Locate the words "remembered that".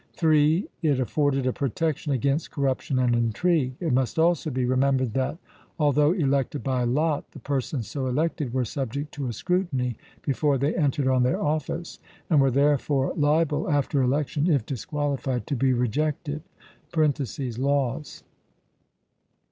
4.65-5.37